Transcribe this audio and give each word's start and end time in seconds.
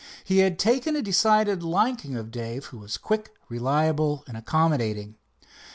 He 0.23 0.39
had 0.39 0.57
taken 0.57 0.95
a 0.95 1.01
decided 1.03 1.61
liking 1.61 2.15
to 2.15 2.23
Dave, 2.23 2.65
who 2.65 2.79
was 2.79 2.97
quick, 2.97 3.35
reliable 3.49 4.23
and 4.25 4.35
accommodating. 4.35 5.17